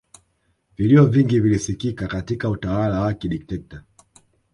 [0.77, 3.83] vilio vingi vilisikika katika utawala wa kidikteta